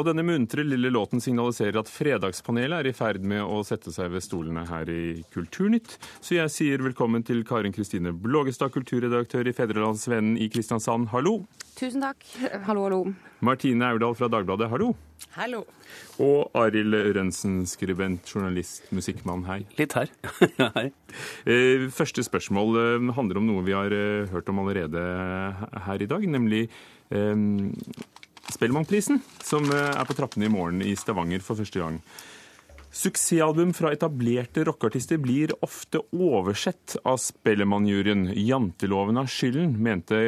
Og 0.00 0.06
denne 0.08 0.22
muntre 0.24 0.62
lille 0.64 0.88
låten 0.88 1.20
signaliserer 1.20 1.76
at 1.76 1.90
Fredagspanelet 1.92 2.78
er 2.78 2.86
i 2.88 2.92
ferd 2.96 3.20
med 3.20 3.42
å 3.44 3.58
sette 3.68 3.92
seg 3.92 4.08
ved 4.14 4.24
stolene 4.24 4.62
her 4.64 4.88
i 4.88 5.20
Kulturnytt. 5.34 5.98
Så 6.24 6.38
jeg 6.38 6.52
sier 6.54 6.80
velkommen 6.80 7.20
til 7.20 7.42
Karin 7.44 7.74
Kristine 7.76 8.14
Blågestad, 8.16 8.72
kulturredaktør 8.72 9.50
i 9.50 9.52
Fedrelandsvennen 9.52 10.38
i 10.40 10.48
Kristiansand. 10.48 11.10
Hallo. 11.12 11.42
Tusen 11.76 12.00
takk. 12.00 12.24
Hallo, 12.64 12.86
hallo. 12.86 13.00
Martine 13.44 13.90
Aurdal 13.92 14.16
fra 14.16 14.30
Dagbladet. 14.32 14.70
Hallo. 14.72 14.94
Hallo. 15.34 15.66
Og 16.24 16.56
Arild 16.56 16.96
Rønsen, 17.18 17.58
skribent, 17.68 18.24
journalist, 18.32 18.88
musikkmann. 18.96 19.44
Hei. 19.50 19.58
Litt 19.76 19.98
her. 19.98 20.08
Hei. 20.78 20.86
Eh, 21.44 21.84
Første 21.92 22.24
spørsmål 22.24 22.80
eh, 22.86 23.12
handler 23.20 23.42
om 23.42 23.52
noe 23.52 23.66
vi 23.68 23.76
har 23.76 23.92
eh, 23.92 24.32
hørt 24.32 24.48
om 24.48 24.64
allerede 24.64 25.04
her 25.90 26.00
i 26.00 26.08
dag, 26.08 26.24
nemlig 26.38 26.70
Spellemannprisen, 28.52 29.20
som 29.44 29.66
eh, 29.70 29.88
er 29.94 30.06
på 30.08 30.16
trappene 30.18 30.48
i 30.48 30.52
morgen 30.52 30.82
i 30.84 30.96
Stavanger 30.98 31.42
for 31.44 31.60
første 31.60 31.82
gang. 31.82 32.00
Suksessalbum 32.90 33.70
fra 33.76 33.92
etablerte 33.94 34.64
rockeartister 34.66 35.20
blir 35.22 35.52
ofte 35.62 36.00
oversett 36.10 36.96
av 37.06 37.20
Spellemannjuryen. 37.22 38.32
Janteloven 38.34 39.20
har 39.20 39.30
skylden, 39.30 39.76
mente 39.78 40.18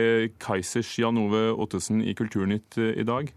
Kaizers 0.42 0.92
Jan 1.02 1.18
Ove 1.18 1.48
Ottesen 1.50 2.04
i 2.06 2.14
Kulturnytt 2.14 2.78
eh, 2.78 2.94
i 3.02 3.06
dag. 3.08 3.32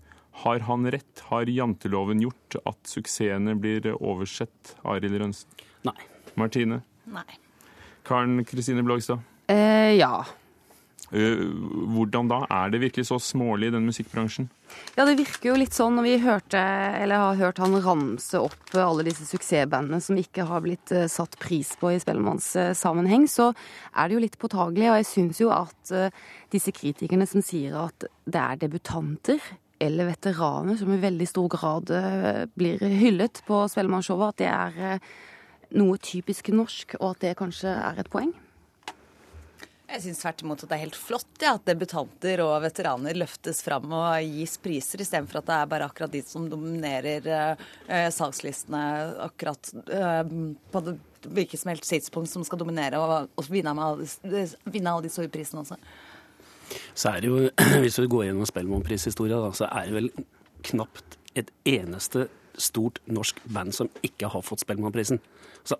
Har 0.45 0.59
han 0.67 0.85
rett? 0.91 1.23
Har 1.31 1.49
janteloven 1.49 2.21
gjort 2.21 2.59
at 2.65 2.79
suksessene 2.91 3.55
blir 3.57 3.87
oversett? 3.95 4.75
Arild 4.83 5.17
Rønsen? 5.21 5.65
Nei. 5.87 5.97
Martine? 6.35 6.83
Nei. 7.09 7.25
Karen 8.05 8.43
Kristine 8.45 8.83
Blågstad? 8.83 9.23
Eh, 9.47 9.95
ja. 9.97 10.25
Eh, 11.13 11.41
Hvordan 11.93 12.29
da? 12.29 12.39
Er 12.49 12.71
det 12.73 12.81
virkelig 12.81 13.07
så 13.09 13.19
smålig 13.21 13.69
i 13.69 13.75
den 13.75 13.85
musikkbransjen? 13.85 14.47
Ja, 14.97 15.05
det 15.05 15.17
virker 15.19 15.51
jo 15.51 15.57
litt 15.59 15.75
sånn 15.75 15.97
når 15.99 16.07
vi 16.07 16.15
hørte, 16.23 16.61
eller 17.01 17.21
har 17.21 17.41
hørt 17.43 17.61
han 17.61 17.77
ramse 17.83 18.39
opp 18.41 18.73
alle 18.73 19.05
disse 19.05 19.27
suksessbandene 19.29 20.01
som 20.01 20.17
ikke 20.17 20.47
har 20.49 20.63
blitt 20.65 20.93
eh, 20.95 21.09
satt 21.11 21.37
pris 21.41 21.75
på 21.79 21.93
i 21.93 21.99
spellemannssammenheng, 22.01 23.27
så 23.29 23.51
er 23.93 24.07
det 24.07 24.17
jo 24.17 24.23
litt 24.23 24.39
påtagelig. 24.41 24.89
Og 24.89 24.99
jeg 25.01 25.11
syns 25.11 25.43
jo 25.43 25.51
at 25.53 25.93
eh, 25.93 26.25
disse 26.53 26.73
kritikerne 26.75 27.29
som 27.29 27.45
sier 27.45 27.77
at 27.85 28.07
det 28.25 28.41
er 28.41 28.65
debutanter 28.65 29.43
eller 29.85 30.07
veteraner 30.07 30.79
som 30.79 30.89
i 30.95 31.01
veldig 31.01 31.25
stor 31.27 31.49
grad 31.51 31.89
blir 32.55 32.79
hyllet 32.79 33.41
på 33.43 33.57
Spellemannsshowet, 33.67 34.31
at 34.31 34.39
det 34.39 34.47
er 34.47 35.01
noe 35.75 35.99
typisk 35.99 36.47
norsk, 36.55 36.95
og 37.01 37.09
at 37.09 37.25
det 37.25 37.33
kanskje 37.41 37.73
er 37.75 37.99
et 37.99 38.09
poeng. 38.09 38.31
Jeg 39.85 40.01
syns 40.01 40.21
tvert 40.23 40.41
imot 40.41 40.63
at 40.63 40.71
det 40.71 40.75
er 40.75 40.81
helt 40.81 40.97
flott 40.97 41.43
ja, 41.43 41.51
at 41.55 41.67
debutanter 41.67 42.41
og 42.41 42.55
veteraner 42.63 43.17
løftes 43.17 43.61
fram 43.63 43.91
og 43.93 44.07
gis 44.25 44.55
priser, 44.61 45.03
istedenfor 45.03 45.39
at 45.39 45.49
det 45.49 45.57
er 45.57 45.69
bare 45.71 45.89
akkurat 45.89 46.13
de 46.13 46.21
som 46.25 46.47
dominerer 46.49 47.27
eh, 47.29 48.07
salgslistene 48.13 48.81
akkurat 49.27 49.69
eh, 49.93 50.23
på 50.73 50.81
det, 50.87 50.95
hvilket 51.25 51.61
som 51.61 51.71
helst 51.71 51.89
tidspunkt 51.91 52.33
som 52.33 52.45
skal 52.47 52.61
dominere 52.61 53.01
og, 53.01 53.29
og 53.37 53.51
vinne, 53.51 53.75
alle, 53.77 54.09
vinne 54.65 54.93
alle 54.93 55.05
de 55.05 55.13
store 55.13 55.29
prisene 55.33 55.61
også. 55.61 55.77
Så 56.97 57.11
er 57.11 57.21
det 57.21 57.29
jo, 57.29 57.43
hvis 57.85 57.99
du 58.01 58.09
går 58.09 58.27
gjennom 58.29 58.49
Spellemannprishistoria, 58.49 59.43
så 59.53 59.69
er 59.69 59.91
det 59.91 59.99
vel 59.99 60.11
knapt 60.65 61.19
et 61.37 61.53
eneste 61.69 62.25
stort 62.61 63.01
norsk 63.05 63.41
band 63.45 63.75
som 63.75 63.89
ikke 64.05 64.29
har 64.31 64.45
fått 64.45 64.65
Spellemannprisen. 64.65 65.21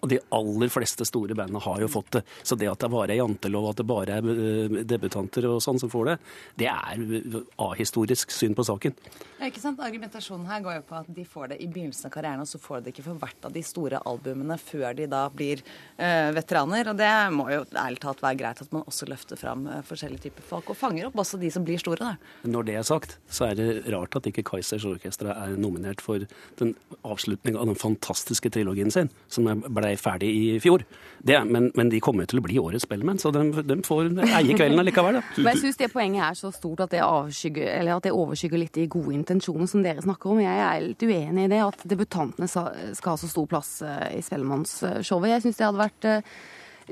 De 0.10 0.18
aller 0.34 0.72
fleste 0.74 1.06
store 1.06 1.36
bandene 1.38 1.62
har 1.62 1.82
jo 1.84 1.90
fått 1.92 2.16
det. 2.18 2.24
Så 2.42 2.58
det 2.58 2.72
at 2.72 2.82
det 2.82 2.90
bare 2.90 3.14
er 3.14 3.20
jantelov, 3.20 3.70
at 3.70 3.82
det 3.82 3.86
bare 3.90 4.18
er 4.18 4.30
eh, 4.34 4.80
debutanter 4.88 5.46
og 5.50 5.60
sånn 5.62 5.78
som 5.82 5.92
får 5.94 6.10
det, 6.10 6.16
det 6.64 6.70
er 6.72 7.44
ahistorisk 7.62 8.34
syn 8.34 8.58
på 8.58 8.66
saken. 8.66 8.96
Ja, 9.38 9.50
ikke 9.50 9.62
sant? 9.62 9.84
Argumentasjonen 9.84 10.48
her 10.50 10.64
går 10.66 10.80
jo 10.80 10.86
på 10.90 10.98
at 10.98 11.12
de 11.14 11.26
får 11.30 11.52
det 11.54 11.60
i 11.62 11.70
begynnelsen 11.70 12.10
av 12.10 12.16
karrieren, 12.16 12.42
og 12.42 12.50
så 12.50 12.62
får 12.62 12.82
de 12.82 12.86
det 12.86 12.96
ikke 12.96 13.06
for 13.10 13.22
hvert 13.22 13.48
av 13.48 13.54
de 13.56 13.64
store 13.66 14.00
albumene 14.10 14.58
før 14.62 14.96
de 14.98 15.08
da 15.12 15.26
blir 15.34 15.62
eh, 15.62 16.32
veteraner. 16.36 16.90
Og 16.92 16.98
det 17.00 17.12
må 17.36 17.48
jo 17.52 17.62
ærlig 17.76 18.02
talt 18.04 18.24
være 18.26 18.40
greit 18.42 18.64
at 18.66 18.74
man 18.74 18.86
også 18.90 19.10
løfter 19.10 19.40
fram 19.40 19.68
eh, 19.70 19.84
forskjellige 19.86 20.28
typer 20.28 20.50
folk, 20.50 20.72
og 20.74 20.80
fanger 20.80 21.10
opp 21.10 21.20
også 21.22 21.40
de 21.42 21.52
som 21.54 21.66
blir 21.68 21.82
store. 21.82 22.02
da. 22.02 22.50
Når 22.50 22.70
det 22.70 22.80
er 22.80 22.88
sagt, 22.88 23.18
så 23.30 23.52
er 23.52 23.60
det 23.60 23.70
rart 23.94 24.18
at 24.18 24.30
ikke 24.32 24.46
Kaizers 24.48 24.88
Orkestra 24.88 25.36
er 25.46 25.58
nominert 25.60 26.04
for 26.04 26.26
den 26.60 26.65
avslutninga 27.06 27.60
av 27.62 27.70
den 27.70 27.78
fantastiske 27.80 28.50
trilogien 28.54 28.92
sin, 28.92 29.12
som 29.32 29.48
ble 29.48 29.92
ferdig 30.00 30.30
i 30.32 30.46
fjor. 30.64 30.86
Det, 31.26 31.38
men, 31.50 31.70
men 31.78 31.92
de 31.92 32.02
kommer 32.04 32.28
til 32.30 32.42
å 32.42 32.46
bli 32.46 32.58
årets 32.62 32.86
Spellemann, 32.88 33.20
så 33.22 33.32
de, 33.34 33.78
får 33.86 34.12
eie 34.26 34.58
kvelden 34.58 34.82
allikevel. 34.82 35.20
Da. 35.20 35.24
Men 35.38 35.52
jeg 35.54 35.64
syns 35.64 35.80
det 35.80 35.92
poenget 35.94 36.26
er 36.28 36.38
så 36.38 36.52
stort 36.54 36.84
at 36.86 36.94
det, 36.94 37.02
at 37.02 38.06
det 38.06 38.14
overskygger 38.14 38.62
litt 38.62 38.76
de 38.78 38.86
gode 38.92 39.16
intensjonene 39.16 39.70
som 39.70 39.86
dere 39.86 40.04
snakker 40.06 40.34
om. 40.34 40.44
Jeg 40.44 40.62
er 40.66 40.84
litt 40.84 41.06
uenig 41.06 41.48
i 41.48 41.52
det, 41.52 41.64
at 41.66 41.88
debutantene 41.90 42.50
skal 42.50 43.12
ha 43.12 43.18
så 43.20 43.32
stor 43.32 43.50
plass 43.50 43.80
eh, 43.86 44.20
i 44.20 44.22
Spellemannsshowet. 44.26 45.32
Jeg 45.34 45.46
syns 45.46 45.60
det 45.60 45.68
hadde 45.68 45.82
vært 45.82 46.10
eh, 46.12 46.36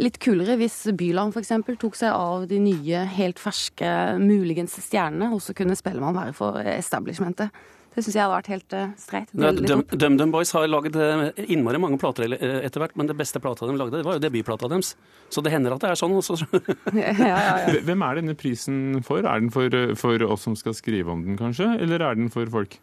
litt 0.02 0.18
kulere 0.24 0.58
hvis 0.60 0.80
Byland 0.98 1.36
f.eks. 1.36 1.54
tok 1.82 1.98
seg 2.00 2.16
av 2.16 2.48
de 2.50 2.60
nye, 2.62 3.06
helt 3.18 3.42
ferske, 3.42 3.92
muligens 4.22 4.78
stjernene, 4.82 5.30
og 5.36 5.44
så 5.44 5.56
kunne 5.58 5.78
Spellemann 5.78 6.18
være 6.18 6.36
for 6.38 6.62
establishmentet. 6.74 7.54
Det 7.94 8.02
syns 8.02 8.16
jeg 8.18 8.24
hadde 8.24 8.34
vært 8.34 8.50
helt 8.50 8.76
uh, 8.76 8.94
streit. 8.98 9.34
DumDum 9.34 10.18
Dum 10.18 10.32
Boys 10.34 10.54
har 10.56 10.66
laget 10.70 10.96
eh, 10.98 11.44
innmari 11.54 11.82
mange 11.82 12.00
plater 12.02 12.26
eh, 12.34 12.64
etter 12.66 12.82
hvert, 12.82 12.96
men 12.98 13.10
det 13.10 13.18
beste 13.20 13.42
plata 13.44 13.70
de 13.70 13.76
lagde, 13.78 14.00
det 14.00 14.08
var 14.08 14.18
jo 14.18 14.24
debutplata 14.24 14.70
deres. 14.72 14.96
Så 15.34 15.44
det 15.46 15.54
hender 15.54 15.76
at 15.76 15.84
det 15.84 15.92
er 15.92 16.00
sånn. 16.00 16.16
Også. 16.18 16.40
Ja, 16.94 17.12
ja, 17.14 17.38
ja. 17.68 17.82
Hvem 17.86 18.04
er 18.06 18.18
denne 18.20 18.34
prisen 18.38 19.04
for? 19.06 19.26
Er 19.26 19.42
den 19.42 19.52
for, 19.54 19.70
for 20.00 20.26
oss 20.26 20.46
som 20.48 20.58
skal 20.58 20.76
skrive 20.78 21.14
om 21.14 21.24
den, 21.26 21.38
kanskje? 21.40 21.68
Eller 21.84 22.04
er 22.06 22.18
den 22.18 22.32
for 22.34 22.50
folk? 22.54 22.80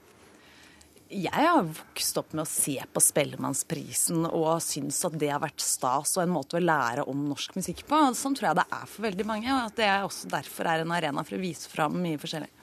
Jeg 1.10 1.34
har 1.34 1.64
vokst 1.66 2.18
opp 2.20 2.36
med 2.36 2.44
å 2.44 2.46
se 2.46 2.76
på 2.86 3.02
Spellemannsprisen 3.02 4.28
og 4.28 4.60
syns 4.62 5.00
at 5.08 5.16
det 5.18 5.32
har 5.32 5.42
vært 5.42 5.58
stas 5.64 6.14
og 6.14 6.22
en 6.22 6.30
måte 6.36 6.60
å 6.60 6.62
lære 6.62 7.02
om 7.10 7.24
norsk 7.26 7.56
musikk 7.58 7.82
på. 7.88 7.98
Sånn 8.14 8.36
tror 8.38 8.52
jeg 8.52 8.60
det 8.60 8.66
er 8.78 8.86
for 8.86 9.08
veldig 9.08 9.26
mange, 9.26 9.50
og 9.50 9.72
at 9.72 9.80
det 9.80 9.90
også 10.06 10.30
derfor 10.30 10.70
er 10.70 10.84
en 10.84 10.94
arena 10.94 11.24
for 11.26 11.34
å 11.34 11.42
vise 11.42 11.66
fram 11.72 11.98
mye 11.98 12.20
forskjellig. 12.22 12.59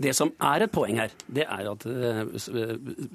Det 0.00 0.14
som 0.16 0.32
er 0.52 0.64
et 0.64 0.72
poeng 0.72 0.98
her, 1.00 1.12
det 1.30 1.46
er 1.46 1.68
at 1.70 1.86
eh, 1.86 2.20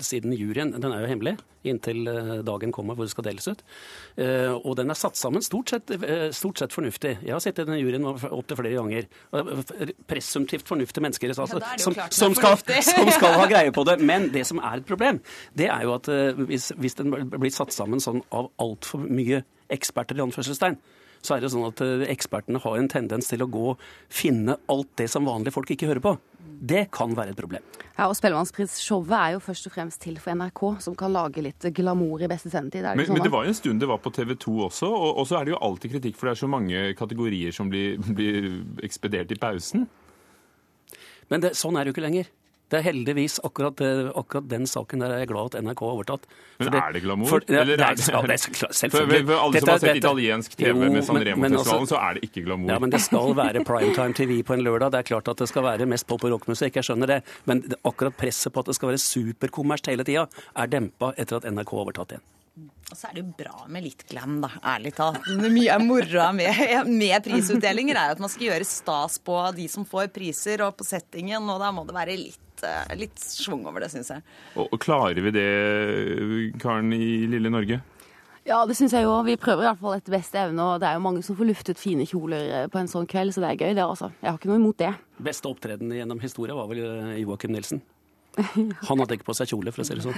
siden 0.03 0.35
juryen 0.35 0.73
den 0.75 0.91
er 0.91 1.03
jo 1.03 1.11
hemmelig 1.11 1.35
inntil 1.66 2.05
eh, 2.11 2.31
dagen 2.45 2.73
kommer 2.75 2.97
hvor 2.97 3.07
det 3.07 3.13
skal 3.13 3.25
deles 3.25 3.47
ut, 3.49 3.63
eh, 4.21 4.51
og 4.53 4.75
den 4.77 4.94
er 4.94 4.99
satt 4.99 5.17
sammen 5.17 5.41
stort 5.45 5.73
sett, 5.73 5.94
stort 6.38 6.61
sett 6.61 6.75
fornuftig. 6.75 7.15
Jeg 7.25 7.33
har 7.33 7.41
sittet 7.44 7.65
i 7.65 7.71
den 7.71 7.81
juryen 7.81 8.05
opptil 8.05 8.59
flere 8.59 8.75
ganger. 8.77 9.09
Presumptivt 10.09 10.69
fornuftige 10.69 11.05
mennesker 11.05 11.33
altså, 11.33 11.61
Ja, 11.61 11.73
som, 11.81 11.97
som, 12.13 12.35
skal, 12.38 12.59
som 12.85 13.11
skal 13.15 13.39
ha 13.39 13.47
greie 13.53 13.73
på 13.73 13.85
det. 13.88 13.97
Men 14.05 14.29
det 14.33 14.45
som 14.47 14.61
er 14.61 14.81
et 14.81 14.88
problem, 14.88 15.21
det 15.57 15.71
er 15.73 15.88
jo 15.88 15.95
at 15.97 16.09
hvis, 16.45 16.71
hvis 16.77 16.99
den 17.01 17.13
blir 17.33 17.53
satt 17.53 17.73
sammen 17.73 18.03
sånn 18.03 18.21
av 18.35 18.51
altfor 18.61 19.01
mye 19.05 19.41
eksperter, 19.73 20.19
i 20.19 20.25
anførselstegn, 20.25 20.77
så 21.25 21.36
er 21.36 21.44
det 21.44 21.52
sånn 21.53 21.68
at 21.68 21.81
eh, 21.84 22.06
ekspertene 22.13 22.62
har 22.63 22.78
en 22.80 22.91
tendens 22.91 23.30
til 23.31 23.44
å 23.44 23.50
gå 23.52 23.66
og 23.74 23.84
finne 24.13 24.58
alt 24.72 24.91
det 25.02 25.09
som 25.12 25.28
vanlige 25.28 25.56
folk 25.56 25.74
ikke 25.75 25.90
hører 25.90 26.03
på. 26.06 26.16
Det 26.56 26.86
kan 26.94 27.12
være 27.18 27.34
et 27.34 27.40
problem. 27.40 27.63
Ja, 27.97 28.08
og 28.08 28.16
Spellemannsprisshowet 28.18 29.16
er 29.18 29.34
jo 29.36 29.41
først 29.44 29.68
og 29.68 29.74
fremst 29.75 30.02
til 30.03 30.16
for 30.22 30.38
NRK, 30.38 30.63
som 30.86 30.96
kan 30.97 31.13
lage 31.13 31.44
litt 31.44 31.68
glamour 31.75 32.24
i 32.24 32.30
beste 32.31 32.52
sendetid. 32.53 32.86
Er 32.86 32.96
Men, 32.96 33.09
sånn 33.09 33.18
men 33.18 33.25
det 33.25 33.34
var 33.34 33.46
jo 33.46 33.52
en 33.52 33.59
stund 33.59 33.84
det 33.84 33.90
var 33.91 34.00
på 34.03 34.13
TV 34.16 34.36
2 34.40 34.56
også, 34.69 34.90
og, 34.90 35.12
og 35.22 35.28
så 35.28 35.40
er 35.40 35.47
det 35.47 35.56
jo 35.56 35.62
alltid 35.68 35.97
kritikk, 35.97 36.18
for 36.19 36.30
det 36.30 36.36
er 36.36 36.41
så 36.46 36.52
mange 36.52 36.88
kategorier 37.00 37.56
som 37.56 37.69
blir, 37.72 38.00
blir 38.19 38.50
ekspedert 38.86 39.34
i 39.36 39.40
pausen. 39.42 39.88
Men 41.31 41.44
det, 41.44 41.56
sånn 41.57 41.75
er 41.75 41.84
det 41.84 41.92
jo 41.92 41.97
ikke 41.97 42.07
lenger. 42.07 42.31
Det 42.69 42.79
er 42.79 42.83
heldigvis 42.91 43.39
akkurat, 43.45 43.75
det- 43.77 44.11
akkurat 44.17 44.47
den 44.49 44.63
saken 44.65 44.99
der 44.99 45.11
er 45.13 45.19
jeg 45.21 45.27
glad 45.29 45.53
at 45.53 45.61
NRK 45.63 45.79
har 45.85 45.93
overtatt. 45.99 46.23
Men 46.59 46.71
det- 46.71 46.81
er 46.81 46.93
det 46.93 47.01
glamour? 47.03 47.27
For, 47.29 47.41
ja, 47.47 47.61
Eller 47.61 47.73
er 47.77 47.91
er, 47.91 47.95
det- 47.95 48.07
ja, 48.09 48.21
det 48.21 48.31
er 48.31 48.51
klart, 48.57 48.75
For, 48.91 48.99
for 48.99 49.03
alle 49.05 49.53
Dette- 49.53 49.59
som 49.59 49.69
har 49.69 49.79
sett 49.79 49.93
dette- 49.93 50.01
italiensk 50.01 50.55
TV 50.57 50.67
Jo, 50.67 50.75
med 50.75 51.03
San 51.06 51.15
Sanremo-festivalen, 51.15 51.59
altså- 51.59 51.94
så 51.94 52.01
er 52.01 52.13
det 52.15 52.23
ikke 52.29 52.45
glamour. 52.45 52.69
Ja, 52.73 52.79
men 52.79 52.89
det 52.89 53.01
skal 53.01 53.33
være 53.35 53.63
primetime 53.65 54.13
TV 54.13 54.41
på 54.44 54.53
en 54.57 54.63
lørdag. 54.65 54.91
Det 54.91 55.00
er 55.00 55.03
klart 55.13 55.27
at 55.29 55.38
det 55.38 55.47
skal 55.47 55.63
være 55.63 55.85
mest 55.85 56.07
pop- 56.07 56.23
og 56.23 56.31
rockmusikk, 56.31 56.73
jeg 56.73 56.83
skjønner 56.89 57.07
det. 57.07 57.23
Men 57.45 57.62
det- 57.62 57.77
akkurat 57.85 58.17
presset 58.17 58.51
på 58.51 58.59
at 58.59 58.65
det 58.65 58.75
skal 58.75 58.89
være 58.89 58.97
superkommersielt 58.97 59.88
hele 59.94 60.03
tida, 60.03 60.27
er 60.56 60.68
dempa 60.68 61.13
etter 61.18 61.38
at 61.38 61.44
NRK 61.45 61.69
har 61.69 61.85
overtatt 61.85 62.07
igjen. 62.15 62.21
Og 62.91 62.95
så 62.95 63.09
er 63.09 63.13
det 63.15 63.23
jo 63.25 63.33
bra 63.44 63.65
med 63.68 63.83
litt 63.83 64.03
glam, 64.07 64.39
da. 64.41 64.47
Ærlig 64.63 64.94
talt. 64.95 65.18
Mye 65.27 65.73
av 65.73 65.81
moroa 65.81 66.31
med, 66.33 66.88
med 66.88 67.23
prisutdelinger 67.25 67.97
er 67.97 68.11
at 68.13 68.19
man 68.19 68.29
skal 68.29 68.47
gjøre 68.47 68.65
stas 68.69 69.18
på 69.19 69.35
de 69.57 69.68
som 69.68 69.83
får 69.85 70.07
priser, 70.13 70.61
og 70.65 70.77
på 70.77 70.85
settingen, 70.88 71.50
og 71.50 71.59
da 71.59 71.71
må 71.75 71.85
det 71.85 71.95
være 71.97 72.15
litt, 72.15 72.39
eh, 72.63 72.96
litt 72.96 73.19
schwung 73.19 73.66
over 73.68 73.84
det, 73.84 73.92
syns 73.92 74.13
jeg. 74.13 74.24
Og, 74.56 74.69
og 74.69 74.80
klarer 74.80 75.19
vi 75.25 75.34
det, 75.36 75.50
Karen 76.62 76.94
i 76.96 77.25
lille 77.31 77.52
Norge? 77.52 77.81
Ja, 78.46 78.60
det 78.69 78.75
syns 78.78 78.94
jeg 78.94 79.07
jo. 79.07 79.16
Vi 79.25 79.40
prøver 79.42 79.66
i 79.66 79.69
hvert 79.72 79.81
fall 79.81 79.96
etter 79.98 80.13
beste 80.13 80.38
evne, 80.38 80.62
og 80.62 80.81
det 80.81 80.86
er 80.86 81.00
jo 81.00 81.06
mange 81.07 81.24
som 81.25 81.38
får 81.38 81.48
luftet 81.50 81.81
fine 81.81 82.06
kjoler 82.06 82.52
eh, 82.60 82.68
på 82.69 82.78
en 82.78 82.90
sånn 82.92 83.07
kveld, 83.10 83.34
så 83.34 83.42
det 83.42 83.50
er 83.52 83.62
gøy, 83.63 83.74
det 83.74 83.81
altså. 83.81 84.12
Jeg 84.22 84.30
har 84.30 84.38
ikke 84.38 84.52
noe 84.52 84.62
imot 84.62 84.78
det. 84.84 84.92
Beste 85.25 85.50
opptreden 85.50 85.94
gjennom 85.98 86.22
historia 86.22 86.57
var 86.57 86.69
vel 86.69 86.84
eh, 86.86 87.16
Joakim 87.24 87.56
Nilsen. 87.56 87.81
Han 88.36 89.00
hadde 89.00 89.16
ikke 89.16 89.30
på 89.30 89.36
seg 89.38 89.50
kjole, 89.50 89.72
for 89.74 89.81
å 89.81 89.88
si 89.88 89.96
det 89.98 90.04
sånn. 90.06 90.18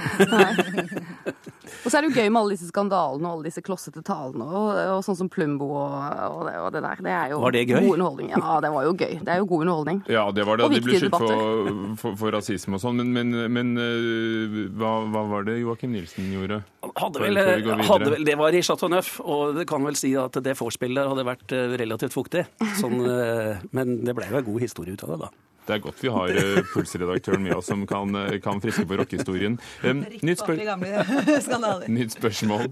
Og 1.83 1.91
så 1.91 1.97
er 1.97 2.05
det 2.05 2.09
jo 2.09 2.21
gøy 2.21 2.29
med 2.31 2.39
alle 2.41 2.55
disse 2.55 2.69
skandalene 2.69 3.27
og 3.27 3.37
alle 3.37 3.49
disse 3.49 3.63
klossete 3.65 4.03
talene 4.05 4.47
og, 4.47 4.67
og 4.97 5.01
sånn 5.05 5.17
som 5.19 5.29
Plumbo 5.31 5.69
og, 5.69 5.93
og, 5.93 6.41
det, 6.47 6.53
og, 6.61 6.69
det, 6.75 6.81
der. 6.85 7.03
Det 7.05 7.13
er 7.13 7.33
jo 7.33 7.41
var 7.43 7.55
det 7.55 7.63
gøy? 7.67 7.79
god 7.79 7.93
underholdning. 7.95 8.31
Ja, 8.33 8.53
det 8.63 8.71
var 8.73 8.87
jo 8.87 8.93
gøy. 8.93 9.13
Det 9.21 9.33
er 9.33 9.41
jo 9.41 9.47
god 9.51 9.65
underholdning. 9.65 10.01
Ja, 10.11 10.25
det 10.35 10.47
var 10.47 10.59
det. 10.59 10.67
Og 10.67 10.75
De 10.75 10.81
ble 10.83 11.01
skyldt 11.01 11.17
for, 11.17 11.73
for, 12.01 12.19
for, 12.21 12.35
rasisme 12.37 12.79
og 12.79 12.83
sånn. 12.83 13.01
Men, 13.01 13.13
men, 13.15 13.51
men 13.53 13.73
uh, 13.79 14.59
hva, 14.77 14.93
hva, 15.13 15.25
var 15.33 15.47
det 15.47 15.57
Joakim 15.61 15.93
Nilsen 15.95 16.31
gjorde? 16.33 16.61
Hadde 16.97 17.23
vel, 17.23 17.41
hadde 17.87 18.13
vel, 18.13 18.27
det 18.27 18.37
var 18.39 18.55
i 18.55 18.63
Chateau 18.65 18.91
Neuf, 18.91 19.17
og 19.23 19.57
det 19.57 19.67
kan 19.69 19.83
vel 19.85 19.97
si 19.99 20.13
at 20.17 20.39
det 20.43 20.55
vorspielet 20.57 21.09
hadde 21.11 21.25
vært 21.27 21.53
eh, 21.55 21.75
relativt 21.79 22.15
fuktig. 22.15 22.45
Sånn, 22.79 23.01
uh, 23.03 23.59
men 23.77 23.99
det 24.07 24.15
ble 24.17 24.29
jo 24.31 24.39
en 24.39 24.47
god 24.47 24.63
historie 24.63 24.95
ut 24.95 25.05
av 25.05 25.13
det, 25.13 25.19
da. 25.27 25.31
Det 25.67 25.75
er 25.75 25.83
godt 25.83 25.99
vi 26.03 26.13
har 26.13 26.37
uh, 26.37 26.61
pulsredaktøren 26.71 27.43
med 27.43 27.57
oss 27.57 27.67
som 27.71 27.83
kan, 27.89 28.15
kan 28.43 28.63
friske 28.63 28.87
på 28.87 29.01
rockehistorien. 29.01 29.59
Um, 29.83 30.05
nytt, 30.23 30.41
spør 30.41 30.63
nytt, 31.97 32.15
spørsmål. 32.15 32.71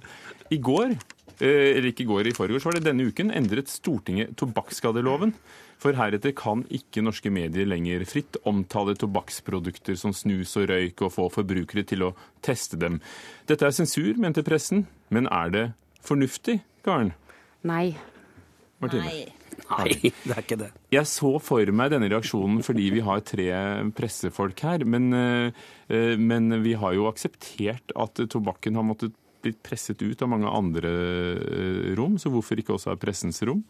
I 0.54 0.62
går, 0.64 0.96
eller 1.44 1.90
ikke 1.90 2.06
i 2.06 2.10
går, 2.10 2.32
i 2.32 2.36
forgårs 2.38 2.66
var 2.68 2.78
det 2.78 2.86
denne 2.88 3.10
uken, 3.10 3.34
endret 3.36 3.72
Stortinget 3.72 4.38
tobakksskadeloven. 4.40 5.36
For 5.82 5.96
heretter 5.98 6.32
kan 6.36 6.64
ikke 6.74 7.04
norske 7.04 7.32
medier 7.34 7.68
lenger 7.68 8.06
fritt 8.08 8.40
omtale 8.48 8.96
tobakksprodukter 9.00 9.98
som 10.00 10.14
snus 10.16 10.56
og 10.60 10.70
røyk, 10.72 11.04
og 11.04 11.14
få 11.18 11.28
forbrukere 11.34 11.84
til 11.88 12.08
å 12.08 12.14
teste 12.46 12.80
dem. 12.80 13.02
Dette 13.50 13.68
er 13.68 13.76
sensur, 13.76 14.16
mente 14.22 14.46
pressen. 14.46 14.86
Men 15.14 15.28
er 15.28 15.52
det 15.54 15.66
fornuftig, 16.06 16.62
Karen? 16.86 17.14
Nei. 17.68 17.96
Martine? 18.82 19.10
Nei. 19.10 19.45
Nei, 19.72 20.12
det 20.12 20.34
er 20.34 20.42
ikke 20.44 20.58
det. 20.60 20.72
Jeg 20.94 21.10
så 21.10 21.32
for 21.42 21.72
meg 21.76 21.94
denne 21.94 22.10
reaksjonen 22.12 22.62
fordi 22.66 22.90
vi 22.94 23.04
har 23.06 23.24
tre 23.26 23.48
pressefolk 23.98 24.62
her. 24.68 24.86
Men, 24.86 25.08
eh, 25.16 26.18
men 26.22 26.62
vi 26.64 26.76
har 26.80 26.94
jo 26.98 27.08
akseptert 27.10 27.96
at 27.98 28.22
tobakken 28.30 28.78
har 28.78 28.86
måttet 28.86 29.16
blitt 29.46 29.62
presset 29.66 30.02
ut 30.02 30.22
av 30.22 30.30
mange 30.32 30.52
andre 30.52 30.92
eh, 30.92 31.90
rom, 31.98 32.20
så 32.22 32.32
hvorfor 32.34 32.62
ikke 32.62 32.76
også 32.78 32.94
av 32.94 33.02
pressens 33.02 33.42
rom? 33.46 33.64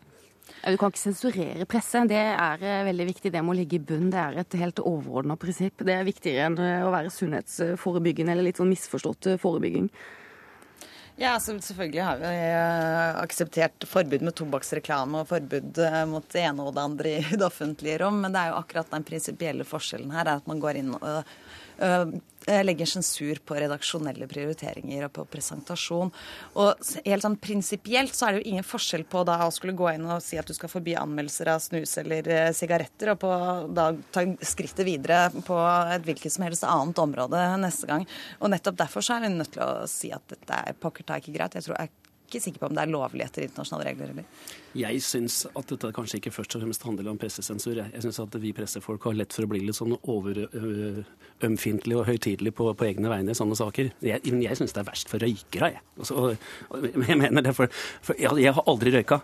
Du 0.46 0.76
kan 0.78 0.92
ikke 0.92 1.02
sensurere 1.02 1.66
presse. 1.70 2.04
Det 2.10 2.20
er 2.20 2.62
eh, 2.62 2.84
veldig 2.90 3.08
viktig. 3.14 3.32
Det 3.34 3.42
må 3.46 3.56
ligge 3.58 3.80
i 3.80 3.84
bunn. 3.84 4.12
Det 4.14 4.22
er 4.22 4.44
et 4.44 4.60
helt 4.62 4.84
overordna 4.84 5.40
prinsipp. 5.40 5.82
Det 5.86 5.96
er 5.96 6.06
viktigere 6.08 6.52
enn 6.52 6.60
å 6.86 6.94
være 6.94 7.14
sunnhetsforebyggende 7.14 8.36
eller 8.36 8.50
litt 8.50 8.62
sånn 8.62 8.72
misforstått 8.72 9.36
forebygging. 9.42 9.90
Ja, 11.16 11.36
altså, 11.38 11.56
Selvfølgelig 11.64 12.04
har 12.04 12.18
vi 12.20 12.28
eh, 12.28 13.22
akseptert 13.22 13.86
forbud 13.88 14.24
med 14.26 14.36
tobakksreklame 14.36 15.22
og 15.22 15.30
forbud 15.30 15.80
eh, 15.80 16.02
mot 16.12 16.26
det 16.34 16.44
ene 16.44 16.66
og 16.66 16.76
det 16.76 16.84
andre 16.84 17.14
i 17.16 17.22
det 17.40 17.46
offentlige 17.48 18.02
rom, 18.04 18.20
men 18.24 18.36
det 18.36 18.42
er 18.42 18.52
jo 18.52 18.58
akkurat 18.60 18.92
den 18.92 19.06
prinsipielle 19.08 19.68
forskjellen 19.68 20.12
her, 20.12 20.28
er 20.28 20.42
at 20.42 20.50
man 20.52 20.60
går 20.64 20.82
inn 20.82 20.92
og 20.98 21.36
legger 22.46 22.86
sensur 22.86 23.40
på 23.46 23.56
redaksjonelle 23.58 24.28
prioriteringer 24.30 25.08
og 25.08 25.14
på 25.16 25.26
presentasjon. 25.34 26.12
Og 26.62 26.92
helt 27.06 27.26
sånn 27.26 27.38
prinsipielt 27.42 28.16
så 28.16 28.28
er 28.28 28.36
det 28.36 28.44
jo 28.44 28.54
ingen 28.54 28.68
forskjell 28.68 29.06
på 29.10 29.24
da 29.28 29.40
å 29.46 29.54
skulle 29.54 29.76
gå 29.78 29.90
inn 29.96 30.06
og 30.06 30.24
si 30.24 30.38
at 30.38 30.48
du 30.48 30.54
skal 30.58 30.72
forby 30.72 30.96
anmeldelser 31.00 31.50
av 31.56 31.64
snus 31.64 31.98
eller 32.02 32.30
eh, 32.30 32.52
sigaretter, 32.56 33.14
og 33.16 33.22
på 33.24 33.34
da 33.76 33.90
ta 34.14 34.26
skrittet 34.46 34.86
videre 34.88 35.30
på 35.46 35.60
et 35.96 36.06
hvilket 36.06 36.36
som 36.36 36.46
helst 36.46 36.68
annet 36.70 37.02
område 37.02 37.42
neste 37.62 37.90
gang. 37.90 38.06
Og 38.40 38.54
nettopp 38.54 38.82
derfor 38.84 39.06
så 39.06 39.18
er 39.18 39.26
vi 39.26 39.36
nødt 39.36 39.56
til 39.56 39.66
å 39.66 39.90
si 39.90 40.14
at 40.16 40.26
dette 40.32 40.62
er 40.62 40.78
pokker 40.80 41.08
ta 41.08 41.18
ikke 41.22 41.34
greit. 41.36 41.58
Jeg 41.58 41.66
tror 41.68 41.80
jeg 41.80 41.94
ikke 42.26 42.42
sikker 42.44 42.62
på 42.62 42.68
om 42.70 42.76
det 42.76 42.84
er 42.84 42.92
lovlig 42.92 43.24
etter 43.26 43.46
internasjonale 43.46 43.86
regler 43.90 44.08
heller. 44.12 44.26
Jeg 44.76 44.96
syns 45.06 45.36
at 45.52 45.70
dette 45.72 45.92
kanskje 45.96 46.18
ikke 46.20 46.34
først 46.36 46.56
og 46.58 46.62
fremst 46.66 46.88
handler 46.88 47.12
om 47.12 47.20
pressesensur. 47.22 47.76
Jeg 47.80 48.04
syns 48.04 48.20
at 48.24 48.34
vi 48.42 48.58
pressefolk 48.58 49.02
har 49.08 49.16
lett 49.16 49.36
for 49.36 49.44
å 49.48 49.52
bli 49.54 49.62
litt 49.64 49.78
sånn 49.78 49.96
overømfintlige 50.02 52.02
og 52.02 52.10
høytidelige 52.10 52.58
på, 52.58 52.66
på, 52.74 52.90
egne 52.90 53.14
vegne 53.14 53.32
i 53.32 53.40
sånne 53.40 53.58
saker. 53.60 53.86
Jeg, 54.06 54.20
jeg 54.26 54.56
syns 54.60 54.76
det 54.76 54.82
er 54.84 54.92
verst 54.92 55.08
for 55.12 55.18
røykere, 55.24 55.68
jeg. 55.78 55.84
Altså, 56.02 56.14
jeg 56.84 57.18
mener 57.24 57.42
det, 57.46 57.54
for, 57.56 57.66
for 58.06 58.14
jeg, 58.20 58.32
jeg 58.44 58.52
har 58.58 58.66
aldri 58.74 58.90
røyka. 58.98 59.18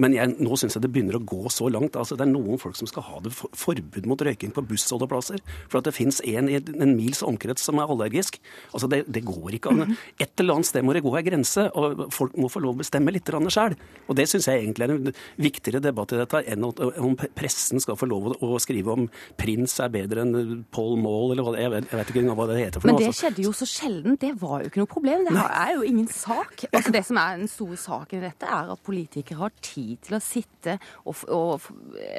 Men 0.00 0.16
jeg, 0.16 0.34
nå 0.40 0.56
syns 0.58 0.76
jeg 0.76 0.84
det 0.84 0.90
begynner 0.94 1.18
å 1.18 1.22
gå 1.24 1.50
så 1.52 1.68
langt. 1.72 1.98
Altså, 1.98 2.16
det 2.18 2.24
er 2.26 2.32
noen 2.32 2.60
folk 2.60 2.78
som 2.78 2.88
skal 2.88 3.04
ha 3.06 3.20
det 3.24 3.32
for, 3.36 3.52
forbud 3.58 4.08
mot 4.08 4.22
røyking 4.24 4.54
på 4.56 4.64
bussholdeplasser. 4.70 5.42
For 5.68 5.80
at 5.80 5.88
det 5.88 5.94
fins 5.96 6.22
en 6.24 6.48
i 6.50 6.58
en 6.58 6.94
mils 6.96 7.22
omkrets 7.26 7.64
som 7.66 7.80
er 7.80 7.90
allergisk. 7.90 8.40
Altså, 8.72 8.88
det, 8.90 9.04
det 9.12 9.24
går 9.28 9.58
ikke 9.58 9.74
an. 9.74 9.96
Et 10.20 10.42
eller 10.42 10.58
annet 10.60 10.70
sted 10.70 10.86
må 10.86 10.96
det 10.96 11.04
gå 11.04 11.12
ei 11.18 11.24
grense, 11.26 11.66
og 11.76 12.06
folk 12.14 12.36
må 12.40 12.50
få 12.52 12.62
lov 12.64 12.78
å 12.78 12.82
bestemme 12.82 13.12
litt 13.14 13.28
sjøl. 13.30 13.76
Og 14.08 14.16
det 14.18 14.26
syns 14.30 14.48
jeg 14.48 14.64
egentlig 14.64 14.86
er 14.86 14.94
en 14.94 15.12
viktigere 15.40 15.82
debatt 15.84 16.14
i 16.14 16.20
dette 16.20 16.42
enn 16.50 16.66
om 16.66 17.16
pressen 17.36 17.82
skal 17.82 17.98
få 17.98 18.08
lov 18.10 18.32
å 18.40 18.58
skrive 18.62 18.94
om 18.94 19.06
prins 19.38 19.76
er 19.82 19.92
bedre 19.92 20.24
enn 20.24 20.64
Paul 20.74 20.96
Maul, 21.00 21.34
eller 21.34 21.46
hva 21.46 21.54
det, 21.54 21.66
vet, 21.72 21.88
jeg 21.90 22.00
vet 22.00 22.12
ikke 22.12 22.22
engang 22.24 22.38
hva 22.40 22.48
det 22.50 22.58
heter. 22.60 22.80
for 22.80 22.88
noe. 22.88 22.96
Men 22.96 23.02
det 23.02 23.10
altså. 23.10 23.26
skjedde 23.26 23.46
jo 23.46 23.54
så 23.56 23.68
sjelden. 23.68 24.18
Det 24.20 24.32
var 24.40 24.64
jo 24.64 24.70
ikke 24.70 24.82
noe 24.82 24.90
problem. 24.90 25.26
Det 25.28 25.46
er 25.46 25.74
jo 25.76 25.86
ingen 25.86 26.08
sak. 26.12 26.66
Altså, 26.70 26.94
det 26.94 27.04
som 27.06 27.20
er 27.20 27.40
den 27.42 27.50
store 27.50 27.78
saken 27.80 28.20
i 28.20 28.24
dette, 28.26 28.48
er 28.48 28.72
at 28.74 28.84
politikere 28.86 29.40
har 29.44 29.54
tid 29.64 29.89
tid 29.90 30.02
til 30.06 30.16
å 30.16 30.22
sitte 30.22 30.76
og, 31.04 31.22
og, 31.28 31.68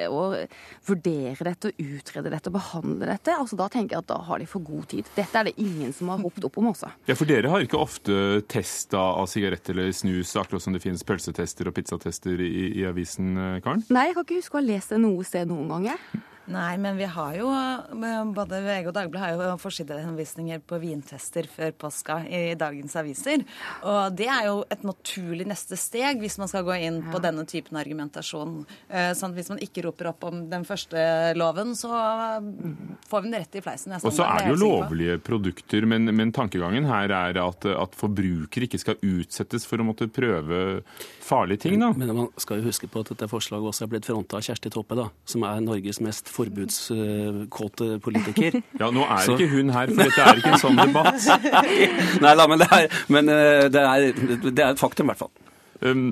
og, 0.08 0.36
vurdere 0.86 1.48
dette 1.48 1.70
og 1.72 1.82
utrede 1.82 2.32
dette 2.32 2.50
og 2.50 2.56
behandle 2.56 3.08
dette. 3.10 3.36
Altså, 3.36 3.58
da 3.58 3.68
tenker 3.72 3.96
jeg 3.96 4.04
at 4.04 4.10
da 4.12 4.20
har 4.28 4.42
de 4.42 4.48
for 4.50 4.64
god 4.66 4.88
tid. 4.92 5.08
Dette 5.16 5.38
er 5.38 5.50
det 5.50 5.56
ingen 5.62 5.94
som 5.96 6.12
har 6.12 6.22
ropt 6.22 6.48
opp 6.48 6.58
om 6.60 6.72
også. 6.72 6.92
Ja, 7.08 7.16
For 7.18 7.28
dere 7.28 7.52
har 7.52 7.64
ikke 7.64 7.80
ofte 7.80 8.42
testa 8.50 9.00
av 9.22 9.28
sigarett 9.30 9.72
eller 9.72 9.92
snus, 9.96 10.34
akkurat 10.38 10.64
som 10.64 10.76
det 10.76 10.82
finnes 10.84 11.04
pølsetester 11.06 11.70
og 11.70 11.76
pizzatester 11.76 12.42
i, 12.42 12.68
i 12.82 12.86
avisen, 12.88 13.34
Karen? 13.64 13.84
Nei, 13.92 14.08
jeg 14.10 14.18
kan 14.18 14.28
ikke 14.28 14.42
huske 14.42 14.58
å 14.58 14.62
ha 14.62 14.66
lest 14.66 14.94
det 14.94 15.00
noe 15.02 15.26
sted 15.26 15.50
noen 15.50 15.72
gang. 15.72 15.90
Jeg. 15.92 16.28
Nei, 16.52 16.76
men 16.80 16.98
vi 16.98 17.08
har 17.08 17.36
jo 17.38 17.48
både 18.36 18.60
VG 18.64 18.90
og 18.90 18.96
Dagbladet 18.96 19.22
har 19.40 19.50
jo 19.52 19.58
forsidehenvisninger 19.62 20.62
på 20.68 20.78
vintester 20.82 21.48
før 21.50 21.72
påska 21.84 22.18
i 22.28 22.42
dagens 22.58 22.96
aviser. 23.00 23.44
Og 23.88 24.16
det 24.18 24.28
er 24.30 24.48
jo 24.50 24.62
et 24.72 24.84
naturlig 24.86 25.46
neste 25.48 25.78
steg 25.80 26.20
hvis 26.22 26.38
man 26.40 26.50
skal 26.50 26.66
gå 26.66 26.76
inn 26.86 27.00
på 27.08 27.18
ja. 27.18 27.24
denne 27.28 27.46
typen 27.48 27.78
argumentasjon. 27.80 28.62
Eh, 28.88 29.12
sånn 29.18 29.32
at 29.32 29.40
hvis 29.40 29.52
man 29.52 29.62
ikke 29.64 29.86
roper 29.86 30.12
opp 30.12 30.26
om 30.28 30.44
den 30.52 30.66
første 30.68 31.32
loven, 31.38 31.74
så 31.78 31.90
får 33.08 33.24
vi 33.24 33.30
den 33.30 33.38
rett 33.38 33.58
i 33.58 33.64
fleisen. 33.64 33.96
Og 34.02 34.14
så 34.14 34.26
er 34.26 34.46
det 34.46 34.52
jo 34.54 34.60
lovlige 34.62 35.18
produkter, 35.22 35.86
men, 35.88 36.10
men, 36.12 36.32
tankegangen 36.32 36.86
her 36.88 37.12
er 37.12 37.40
at, 37.42 37.66
at 37.68 37.96
forbrukere 37.98 38.68
ikke 38.68 38.80
skal 38.80 39.00
utsettes 39.00 39.66
for 39.68 39.82
å 39.82 39.86
måtte 39.86 40.08
prøve 40.12 40.82
farlige 41.22 41.66
ting, 41.66 41.78
da. 41.80 41.92
Men, 41.96 42.08
men 42.08 42.20
man 42.24 42.30
skal 42.40 42.60
jo 42.60 42.68
huske 42.70 42.88
på 42.90 43.02
at 43.04 43.12
dette 43.12 43.28
forslaget 43.30 43.72
også 43.72 43.86
er 43.86 43.92
blitt 43.94 44.08
fronta 44.08 44.38
av 44.38 44.46
Kjersti 44.46 44.72
Toppe, 44.72 44.98
da, 44.98 45.08
som 45.28 45.44
er 45.48 45.62
Norges 45.64 46.00
mest 46.04 46.30
forbudskåte 46.42 47.98
politiker. 48.04 48.60
Ja, 48.82 48.90
nå 48.90 49.06
er 49.06 49.24
så... 49.24 49.36
ikke 49.36 49.48
hun 49.52 49.70
her, 49.74 49.90
for 49.92 50.02
dette 50.02 50.26
er 50.26 50.40
ikke 50.40 50.52
en 50.56 50.62
sånn 50.62 50.80
debatt. 50.80 51.26
Nei 52.24 52.34
da, 52.38 52.46
men, 52.50 52.62
det 52.62 52.68
er, 52.74 53.00
men 53.12 53.30
eh, 53.30 53.64
det, 53.72 53.82
er, 53.82 54.08
det 54.48 54.58
er 54.58 54.72
et 54.72 54.82
faktum, 54.82 55.06
i 55.06 55.12
hvert 55.12 55.22
fall. 55.22 55.32
Um, 55.82 56.06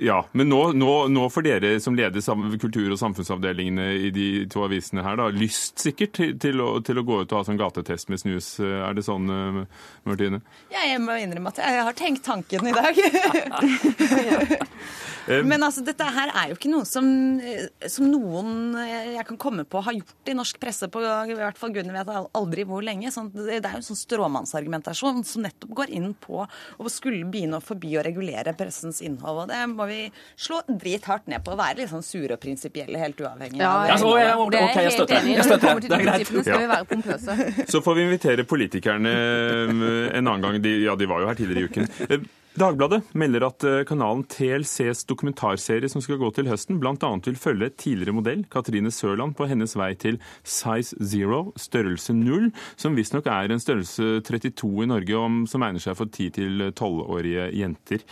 ja, 0.00 0.18
men 0.32 0.48
nå, 0.48 0.60
nå, 0.72 0.90
nå, 1.10 1.28
får 1.30 1.46
dere 1.46 1.70
som 1.80 1.96
leder 1.98 2.22
kultur- 2.60 2.92
og 2.94 2.98
samfunnsavdelingene 3.00 3.86
i 4.08 4.10
de 4.14 4.26
to 4.52 4.62
avisene 4.66 5.02
her, 5.02 5.18
da, 5.18 5.28
lyst 5.34 5.82
sikkert 5.82 6.14
til, 6.18 6.34
til, 6.42 6.62
å, 6.62 6.76
til 6.84 7.00
å, 7.00 7.06
gå 7.06 7.22
ut 7.22 7.32
og 7.32 7.40
ha 7.40 7.44
sånn 7.48 7.60
gatetest 7.60 8.12
med 8.12 8.22
snus. 8.22 8.54
Er 8.62 8.94
det 8.94 9.06
sånn, 9.06 9.30
eh, 9.32 9.62
Martine? 10.08 10.42
Ja, 10.72 10.84
jeg 10.86 11.02
må 11.02 11.16
innrømme 11.18 11.54
at 11.54 11.62
jeg 11.62 11.86
har 11.88 11.98
tenkt 11.98 12.26
tanken 12.26 12.70
i 12.70 12.76
dag. 12.76 13.02
Men 15.26 15.62
altså, 15.62 15.82
dette 15.86 16.06
her 16.14 16.32
er 16.34 16.50
jo 16.50 16.56
ikke 16.56 16.70
noe 16.72 16.86
som, 16.88 17.06
som, 17.86 18.08
noen 18.10 18.74
jeg 18.82 19.24
kan 19.28 19.38
komme 19.40 19.64
på 19.68 19.82
har 19.86 19.94
gjort 19.94 20.30
i 20.30 20.34
norsk 20.36 20.58
presse 20.62 20.88
på 20.92 21.02
i 21.02 21.36
hvert 21.38 21.58
fall 21.58 21.74
gudene 21.74 21.94
vet 21.94 22.10
aldri 22.38 22.66
hvor 22.68 22.82
lenge. 22.84 23.12
Sånn, 23.14 23.30
det 23.34 23.60
er 23.60 23.76
jo 23.76 23.82
en 23.82 23.86
sånn 23.86 24.00
stråmannsargumentasjon 24.00 25.22
som 25.28 25.46
nettopp 25.46 25.74
går 25.82 25.94
inn 25.94 26.10
på 26.18 26.42
å 26.42 26.92
skulle 26.92 27.28
begynne 27.28 27.60
å 27.60 27.64
forby 27.64 27.94
å 27.98 28.04
regulere 28.06 28.54
pressens 28.58 29.02
innhold. 29.04 29.31
Og 29.38 29.48
det 29.50 29.60
må 29.72 29.86
vi 29.90 30.00
slå 30.36 30.60
drithardt 30.68 31.30
ned 31.32 31.44
på. 31.44 31.54
Å 31.54 31.60
være 31.60 31.82
litt 31.82 31.92
sånn 31.92 32.04
sure 32.06 32.36
og 32.36 32.42
prinsipielle, 32.42 33.00
helt 33.00 33.20
uavhengig. 33.22 33.60
Ja, 33.62 33.72
ja, 33.90 33.96
så, 34.00 34.12
ja, 34.20 34.36
ok, 34.40 34.58
jeg 34.58 34.94
støtter. 34.98 35.30
Jeg 35.32 35.48
støtter. 35.48 35.82
Det 35.86 35.96
er 35.98 36.06
greit. 36.06 36.28
Skal 36.32 36.62
vi 36.64 36.70
være 36.74 36.90
pompøse. 36.90 37.38
Så 37.72 37.82
får 37.84 37.98
vi 37.98 38.06
invitere 38.08 38.46
politikerne 38.48 39.16
um, 39.70 39.82
en 40.12 40.22
annen 40.22 40.46
gang. 40.46 40.62
De, 40.62 40.76
ja, 40.86 40.96
de 40.98 41.08
var 41.10 41.22
jo 41.22 41.32
her 41.32 41.38
tidligere 41.38 41.66
i 41.66 41.72
uken. 41.72 42.30
Dagbladet 42.52 43.14
melder 43.16 43.46
at 43.46 43.64
eh, 43.64 43.78
kanalen 43.88 44.26
TLCs 44.28 45.06
dokumentarserie 45.08 45.88
som 45.88 46.02
skal 46.04 46.18
gå 46.20 46.28
til 46.36 46.50
høsten, 46.52 46.76
bl.a. 46.82 47.10
vil 47.24 47.38
følge 47.40 47.70
tidligere 47.80 48.12
modell 48.12 48.42
Katrine 48.52 48.92
Sørland 48.92 49.32
på 49.38 49.46
hennes 49.48 49.72
vei 49.78 49.94
til 49.96 50.18
size 50.44 50.98
zero, 51.00 51.46
størrelse 51.56 52.12
null, 52.12 52.50
som 52.76 52.98
visstnok 52.98 53.30
er 53.32 53.54
en 53.54 53.62
størrelse 53.62 54.20
32 54.28 54.84
i 54.84 54.90
Norge, 54.90 55.22
som 55.48 55.64
egner 55.64 55.80
seg 55.80 55.96
for 55.96 56.12
10- 56.12 56.74
12-årige 56.76 57.48
jenter. 57.56 58.04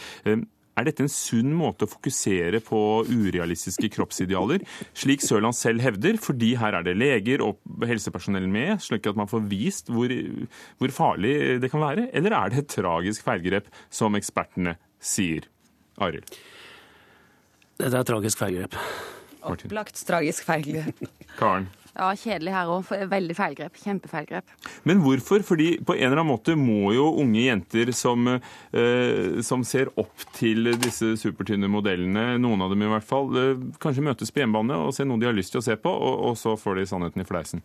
Er 0.80 0.86
dette 0.88 1.04
en 1.04 1.12
sunn 1.12 1.52
måte 1.56 1.84
å 1.84 1.90
fokusere 1.90 2.62
på 2.64 2.80
urealistiske 3.10 3.90
kroppsidealer, 3.92 4.64
slik 4.96 5.20
Sørland 5.24 5.56
selv 5.58 5.84
hevder, 5.84 6.16
fordi 6.22 6.54
her 6.60 6.78
er 6.78 6.86
det 6.86 6.96
leger 6.96 7.44
og 7.44 7.60
helsepersonell 7.84 8.48
med, 8.48 8.78
slik 8.80 9.10
at 9.10 9.18
man 9.18 9.28
får 9.28 9.44
vist 9.50 9.92
hvor, 9.92 10.14
hvor 10.80 10.94
farlig 10.96 11.34
det 11.60 11.68
kan 11.72 11.84
være? 11.84 12.08
Eller 12.16 12.36
er 12.38 12.54
det 12.54 12.64
et 12.64 12.72
tragisk 12.78 13.26
feilgrep, 13.28 13.68
som 13.92 14.16
ekspertene 14.16 14.78
sier? 14.96 15.50
Arild? 16.00 16.24
Dette 17.80 17.92
er 17.92 18.00
et 18.00 18.08
tragisk 18.08 18.40
feilgrep. 18.40 18.80
Opplagt 19.50 20.00
tragisk 20.08 20.48
feilgrep. 20.48 21.04
Karen. 21.36 21.68
Ja, 22.00 22.14
kjedelig 22.16 22.52
her 22.54 22.70
òg. 22.72 22.90
Veldig 23.10 23.34
feilgrep. 23.36 23.76
Kjempefeilgrep. 23.82 24.54
Men 24.88 25.02
hvorfor? 25.04 25.44
Fordi 25.44 25.74
på 25.84 25.96
en 25.98 26.06
eller 26.06 26.22
annen 26.22 26.30
måte 26.32 26.56
må 26.56 26.94
jo 26.96 27.10
unge 27.20 27.42
jenter 27.44 27.92
som, 27.92 28.26
eh, 28.72 29.42
som 29.44 29.64
ser 29.64 29.92
opp 30.00 30.24
til 30.32 30.72
disse 30.80 31.12
supertynne 31.20 31.68
modellene, 31.68 32.38
noen 32.40 32.64
av 32.64 32.72
dem 32.72 32.86
i 32.86 32.88
hvert 32.88 33.04
fall, 33.04 33.28
eh, 33.36 33.54
kanskje 33.78 34.06
møtes 34.06 34.32
på 34.32 34.40
hjemmebane 34.40 34.80
og 34.80 34.94
se 34.94 35.04
noe 35.04 35.20
de 35.20 35.28
har 35.28 35.36
lyst 35.36 35.52
til 35.52 35.60
å 35.60 35.66
se 35.68 35.76
på, 35.76 35.92
og, 35.92 36.24
og 36.30 36.36
så 36.40 36.56
får 36.56 36.80
de 36.80 36.86
sannheten 36.88 37.20
i 37.20 37.28
fleisen. 37.28 37.62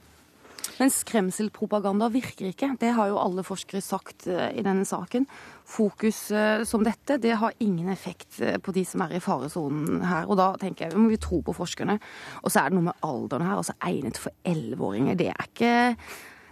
Men 0.80 0.92
skremselpropaganda 0.92 2.10
virker 2.12 2.50
ikke. 2.50 2.74
Det 2.80 2.92
har 2.98 3.10
jo 3.12 3.20
alle 3.22 3.46
forskere 3.48 3.82
sagt 3.84 4.28
eh, 4.28 4.52
i 4.60 4.64
denne 4.66 4.86
saken. 4.88 5.28
Fokus 5.66 6.20
eh, 6.36 6.66
som 6.68 6.84
dette, 6.86 7.20
det 7.24 7.38
har 7.40 7.56
ingen 7.64 7.90
effekt 7.94 8.42
eh, 8.44 8.58
på 8.60 8.74
de 8.76 8.84
som 8.88 9.06
er 9.06 9.16
i 9.16 9.24
faresonen 9.24 10.04
her. 10.04 10.28
Og 10.28 10.40
da 10.40 10.52
tenker 10.62 10.90
jeg, 10.90 11.00
må 11.00 11.12
vi 11.14 11.22
tro 11.22 11.40
på 11.46 11.56
forskerne. 11.56 11.98
Og 12.44 12.52
så 12.52 12.62
er 12.64 12.72
det 12.72 12.80
noe 12.80 12.90
med 12.90 13.08
alderen 13.08 13.48
her. 13.48 13.62
altså 13.62 13.78
Egnet 13.86 14.20
for 14.20 14.36
elleveåringer. 14.44 15.16
Det 15.20 15.32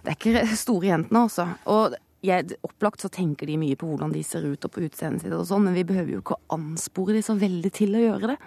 det 0.04 0.12
er 0.12 0.18
ikke 0.18 0.56
store 0.66 0.90
jentene, 0.90 1.24
altså. 1.24 1.46
Og 1.72 1.96
jeg, 2.24 2.56
opplagt 2.64 3.04
så 3.04 3.10
tenker 3.12 3.48
de 3.48 3.56
mye 3.60 3.76
på 3.76 3.88
hvordan 3.88 4.12
de 4.14 4.22
ser 4.24 4.44
ut 4.44 4.64
og 4.64 4.72
på 4.72 4.84
utseendet 4.86 5.24
sitt 5.24 5.32
og 5.36 5.46
sånn, 5.48 5.66
men 5.66 5.76
vi 5.76 5.86
behøver 5.88 6.14
jo 6.14 6.22
ikke 6.22 6.38
å 6.38 6.56
anspore 6.56 7.16
de 7.16 7.24
så 7.24 7.36
veldig 7.36 7.72
til 7.74 7.96
å 7.96 8.04
gjøre 8.04 8.32
det. 8.32 8.38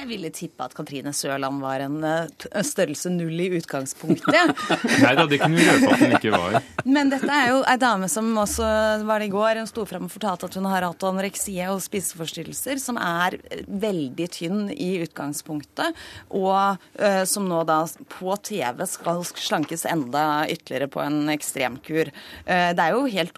Jeg 0.00 0.08
ville 0.08 0.30
tippe 0.32 0.64
at 0.64 0.72
Katrine 0.72 1.10
Sørland 1.12 1.60
var 1.60 1.82
en 1.84 1.98
uh, 2.00 2.62
størrelse 2.64 3.10
null 3.12 3.36
i 3.44 3.50
utgangspunktet. 3.58 4.62
Nei 5.04 5.10
da, 5.18 5.26
det 5.28 5.38
kunne 5.42 5.58
vi 5.58 5.66
røpe 5.66 5.90
at 5.92 6.00
hun 6.00 6.14
ikke 6.16 6.32
var. 6.32 6.56
Men 6.88 7.12
dette 7.12 7.28
er 7.28 7.50
jo 7.50 7.58
ei 7.68 7.76
dame 7.80 8.08
som 8.08 8.30
også 8.40 8.64
var 9.04 9.20
det 9.20 9.28
i 9.28 9.34
går, 9.34 9.60
hun 9.60 9.68
sto 9.68 9.84
fram 9.88 10.06
og 10.08 10.14
fortalte 10.14 10.48
at 10.48 10.56
hun 10.56 10.70
har 10.70 10.86
hatt 10.88 11.04
anoreksie 11.04 11.68
og 11.68 11.82
spiseforstyrrelser, 11.84 12.80
som 12.80 12.96
er 12.96 13.36
veldig 13.68 14.30
tynn 14.32 14.72
i 14.72 14.88
utgangspunktet, 15.04 16.00
og 16.32 16.80
uh, 16.80 17.22
som 17.28 17.50
nå 17.50 17.60
da 17.68 17.82
på 18.16 18.40
TV 18.48 18.80
skal 18.88 19.20
slankes 19.28 19.84
enda 19.90 20.46
ytterligere 20.48 20.88
på 20.96 21.04
en 21.04 21.22
ekstremkur. 21.36 22.08
Uh, 22.48 22.72
det 22.72 22.88
er 22.88 22.96
jo 22.96 23.04
helt 23.18 23.36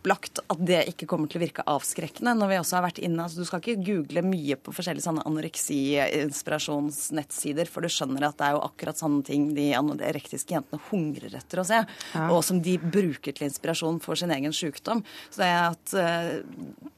opplagt 0.00 0.40
at 0.48 0.60
det 0.64 0.88
ikke 0.94 1.04
kommer 1.08 1.28
til 1.28 1.36
å 1.40 1.44
virke 1.44 1.62
avskrekkende. 1.68 2.34
når 2.34 2.48
vi 2.48 2.58
også 2.60 2.76
har 2.78 2.84
vært 2.88 3.02
inne, 3.04 3.22
altså 3.22 3.38
Du 3.40 3.46
skal 3.46 3.60
ikke 3.60 3.84
google 3.84 4.22
mye 4.24 4.56
på 4.56 4.72
forskjellige 4.72 5.04
sånne 5.04 5.22
anoreksi-inspirasjonsnettsider, 5.28 7.66
for 7.68 7.80
du 7.82 7.88
skjønner 7.88 8.22
at 8.28 8.38
det 8.38 8.44
er 8.46 8.52
jo 8.56 8.64
akkurat 8.64 8.98
sånne 8.98 9.22
ting 9.26 9.54
de 9.54 9.74
anorektiske 9.76 10.54
jentene 10.54 10.80
hungrer 10.90 11.34
etter 11.36 11.58
å 11.60 11.64
se, 11.68 11.84
ja. 11.84 12.30
og 12.30 12.44
som 12.44 12.62
de 12.62 12.78
bruker 12.80 13.32
til 13.36 13.44
inspirasjon 13.48 14.00
for 14.00 14.14
sin 14.16 14.30
egen 14.32 14.52
sykdom. 14.56 15.04
Så 15.28 15.36
det 15.42 15.48
er 15.50 15.64
at 15.68 15.94
uh, 15.96 16.30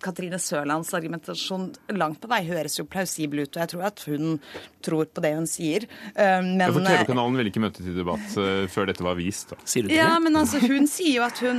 Katrine 0.02 0.38
Sørlands 0.38 0.94
argumentasjon 0.94 1.72
langt 1.98 2.20
på 2.22 2.28
vei 2.30 2.46
høres 2.46 2.78
jo 2.78 2.84
plausibel 2.86 3.38
ut, 3.42 3.56
og 3.56 3.60
jeg 3.64 3.68
tror 3.74 3.82
at 3.90 3.98
hun 4.06 4.38
tror 4.82 5.04
på 5.10 5.20
det 5.24 5.34
hun 5.36 5.46
sier. 5.50 5.82
Uh, 6.14 6.42
men, 6.42 6.60
ja, 6.62 6.70
for 6.70 6.80
TV-kanalen 6.86 7.36
ville 7.40 7.50
ikke 7.52 7.64
møte 7.66 7.82
til 7.82 7.96
debatt 7.98 8.28
uh, 8.38 8.66
før 8.70 8.86
dette 8.90 9.02
var 9.06 9.16
vist. 9.18 9.46
Da. 9.50 9.56
Sier 9.66 9.82
du 9.86 9.88
det? 9.90 9.98
Ja, 9.98 10.18
men 10.22 10.32
altså, 10.38 10.56
hun 10.62 10.86
sier 10.90 11.14
jo 11.18 11.24
at 11.26 11.38
hun 11.42 11.58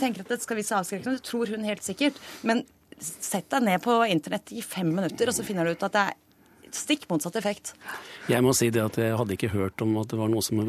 tenker 0.00 0.20
at 0.22 0.28
dette 0.30 0.44
skal 0.44 0.56
vise 0.58 0.83
avskrekkende. 0.84 1.18
Det 1.18 1.28
tror 1.30 1.54
hun 1.54 1.66
helt 1.66 1.86
sikkert. 1.86 2.20
Men 2.46 2.62
sett 3.00 3.48
deg 3.50 3.66
ned 3.66 3.82
på 3.84 3.96
internett 4.06 4.52
i 4.54 4.62
fem 4.64 4.92
minutter, 4.94 5.30
og 5.30 5.36
så 5.36 5.46
finner 5.46 5.66
du 5.66 5.74
ut 5.74 5.88
at 5.88 5.96
det 5.96 6.04
er 6.04 6.20
stikk 6.74 7.06
motsatt 7.10 7.36
effekt. 7.38 7.72
Jeg 8.30 8.42
må 8.44 8.54
si 8.56 8.70
det 8.74 8.82
at 8.82 8.96
jeg 8.98 9.16
hadde 9.18 9.36
ikke 9.36 9.52
hørt 9.52 9.82
om 9.84 9.94
at 10.00 10.10
det 10.10 10.18
var 10.18 10.30
noe 10.32 10.42
som 10.44 10.62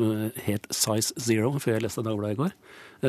het 0.45 0.67
size 0.73 1.15
zero 1.21 1.55
før 1.57 1.77
jeg 1.77 1.85
leste 1.85 2.03
Dagbladet 2.05 2.35
i 2.35 2.41
går. 2.43 2.55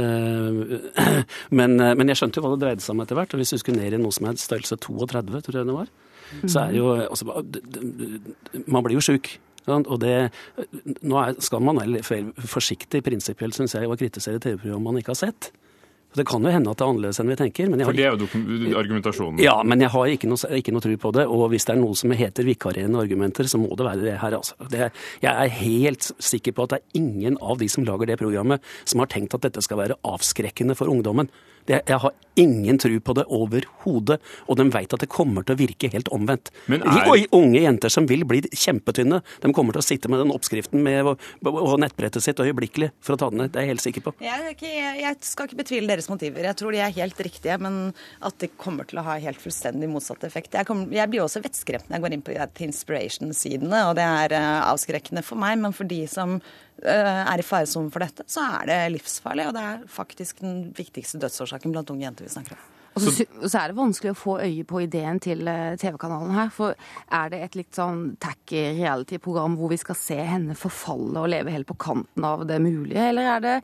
Eh, 0.00 0.60
men, 1.58 1.76
eh, 1.80 1.94
men, 1.98 2.12
jeg 2.12 2.20
skjønte 2.22 2.40
jo 2.40 2.46
hva 2.46 2.54
det 2.54 2.62
dreide 2.64 2.84
seg 2.84 2.94
om 2.96 3.02
etter 3.04 3.18
hvert. 3.18 3.34
og 3.34 3.42
Hvis 3.42 3.54
du 3.54 3.60
skulle 3.62 3.82
ned 3.82 3.98
i 3.98 4.02
noe 4.02 4.14
som 4.16 4.30
er 4.30 4.40
størrelse 4.40 4.78
32, 4.86 5.42
tror 5.48 5.60
jeg 5.60 5.68
det 5.68 5.76
var, 5.76 5.92
så 6.46 6.64
er 6.64 6.72
det 6.72 6.80
jo 6.80 6.94
altså, 7.04 7.42
Man 8.66 8.86
blir 8.86 8.96
jo 8.96 9.04
sjuk. 9.04 9.36
Og 9.66 9.96
det, 9.98 10.14
nå 11.02 11.22
skal 11.42 11.62
man 11.66 11.80
være 11.82 12.20
forsiktig 12.46 13.02
prinsipielt, 13.02 13.56
syns 13.56 13.74
jeg, 13.74 13.88
å 13.90 13.98
kritisere 13.98 14.42
TV-program 14.42 14.84
man 14.86 15.00
ikke 15.00 15.10
har 15.14 15.24
sett. 15.26 15.50
Det 16.16 16.26
kan 16.28 16.44
jo 16.44 16.52
hende 16.52 16.72
at 16.72 16.80
det 16.80 16.86
er 16.86 16.92
annerledes 16.92 17.20
enn 17.22 17.30
vi 17.30 17.38
tenker. 17.38 17.72
For 17.84 17.96
det 17.96 18.06
er 18.06 18.16
jo 18.16 18.78
argumentasjonen? 18.80 19.42
Ja, 19.44 19.56
men 19.66 19.84
jeg 19.84 19.92
har 19.94 20.12
ikke 20.12 20.30
noe, 20.30 20.52
ikke 20.58 20.74
noe 20.74 20.84
tro 20.84 20.96
på 21.06 21.12
det. 21.16 21.26
Og 21.30 21.48
hvis 21.52 21.68
det 21.68 21.74
er 21.74 21.80
noe 21.82 21.98
som 21.98 22.14
heter 22.16 22.48
vikarierende 22.48 23.02
argumenter, 23.02 23.48
så 23.50 23.60
må 23.60 23.70
det 23.76 23.88
være 23.88 24.04
det 24.04 24.16
her. 24.22 24.38
Altså. 24.38 24.56
Det, 24.72 24.90
jeg 25.24 25.32
er 25.32 25.58
helt 25.60 26.10
sikker 26.30 26.56
på 26.56 26.66
at 26.66 26.74
det 26.74 26.80
er 26.80 27.02
ingen 27.02 27.36
av 27.42 27.60
de 27.60 27.68
som 27.72 27.86
lager 27.86 28.12
det 28.12 28.20
programmet, 28.22 28.64
som 28.88 29.02
har 29.02 29.12
tenkt 29.12 29.36
at 29.36 29.44
dette 29.48 29.64
skal 29.64 29.82
være 29.82 30.00
avskrekkende 30.06 30.78
for 30.78 30.92
ungdommen. 30.92 31.30
Det, 31.66 31.82
jeg 31.86 32.00
har 32.02 32.14
ingen 32.36 32.78
tro 32.78 32.92
på 33.00 33.14
det 33.16 33.24
overhodet, 33.32 34.18
og 34.46 34.58
de 34.60 34.66
vet 34.72 34.92
at 34.92 35.02
det 35.02 35.08
kommer 35.12 35.46
til 35.46 35.56
å 35.56 35.60
virke 35.60 35.90
helt 35.92 36.10
omvendt. 36.14 36.52
Men 36.70 36.84
er... 36.84 37.06
De 37.06 37.24
unge 37.36 37.62
jenter 37.62 37.92
som 37.92 38.08
vil 38.08 38.26
bli 38.28 38.42
kjempetynne, 38.52 39.22
de 39.42 39.52
kommer 39.56 39.76
til 39.76 39.82
å 39.82 39.86
sitte 39.86 40.10
med 40.12 40.20
den 40.22 40.34
oppskriften 40.34 40.84
med 40.84 41.08
og 41.16 41.76
nettbrettet 41.80 42.24
sitt 42.24 42.40
øyeblikkelig 42.42 42.90
for 43.04 43.16
å 43.16 43.20
ta 43.20 43.30
den 43.32 43.42
ned. 43.42 43.54
Det 43.54 43.62
er 43.62 43.68
jeg 43.68 43.74
helt 43.74 43.86
sikker 43.86 44.06
på. 44.06 44.14
Jeg, 44.24 44.52
ikke, 44.52 44.72
jeg, 45.00 45.18
skal 45.26 45.48
ikke 45.48 45.60
betvile 45.62 45.90
deres 45.94 46.10
motiver. 46.12 46.50
Jeg 46.50 46.60
tror 46.60 46.76
de 46.76 46.82
er 46.84 46.96
helt 46.98 47.24
riktige, 47.28 47.58
men 47.62 47.80
at 48.26 48.38
det 48.42 48.52
kommer 48.60 48.88
til 48.88 49.00
å 49.00 49.06
ha 49.06 49.16
helt 49.22 49.40
fullstendig 49.40 49.88
motsatt 49.90 50.26
effekt. 50.28 50.54
Jeg, 50.58 50.68
kommer, 50.68 50.92
jeg 50.92 51.12
blir 51.12 51.24
også 51.24 51.42
vettskremt 51.44 51.88
når 51.88 51.98
jeg 51.98 52.06
går 52.06 52.18
inn 52.18 52.26
på 52.26 52.36
Inspiration-sidene, 52.66 53.82
og 53.88 53.96
det 53.98 54.04
er 54.04 54.36
uh, 54.36 54.68
avskrekkende 54.72 55.24
for 55.24 55.40
meg, 55.40 55.58
men 55.62 55.74
for 55.76 55.88
de 55.88 56.02
som 56.10 56.36
Eh, 56.36 56.65
er 56.84 57.40
i 57.40 57.44
faresonen 57.46 57.92
for 57.92 58.04
dette, 58.04 58.26
så 58.30 58.44
er 58.58 58.70
det 58.70 58.80
livsfarlig. 58.98 59.48
Og 59.48 59.56
det 59.56 59.66
er 59.66 59.84
faktisk 59.90 60.42
den 60.44 60.58
viktigste 60.76 61.20
dødsårsaken 61.22 61.72
blant 61.72 61.92
unge 61.94 62.04
jenter 62.04 62.28
vi 62.28 62.34
snakker 62.34 62.58
om. 62.58 62.72
Og 62.96 63.02
så, 63.04 63.12
så, 63.44 63.58
er 63.60 63.68
det 63.68 63.76
vanskelig 63.76 64.12
å 64.14 64.16
få 64.16 64.34
øye 64.40 64.64
på 64.64 64.80
ideen 64.86 65.18
til 65.20 65.44
eh, 65.52 65.74
TV-kanalen 65.76 66.32
her. 66.32 66.52
For 66.54 66.72
er 67.12 67.32
det 67.32 67.42
et 67.44 67.58
litt 67.58 67.76
sånn 67.76 68.14
tacky 68.22 68.62
reality-program 68.78 69.58
hvor 69.60 69.74
vi 69.74 69.80
skal 69.80 69.98
se 70.00 70.16
henne 70.16 70.56
forfalle 70.56 71.20
og 71.20 71.28
leve 71.28 71.52
helt 71.52 71.68
på 71.68 71.76
kanten 71.76 72.24
av 72.24 72.46
det 72.48 72.56
mulige, 72.64 73.10
eller 73.10 73.28
er 73.34 73.44
det 73.44 73.56